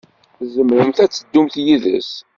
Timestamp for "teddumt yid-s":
1.11-2.11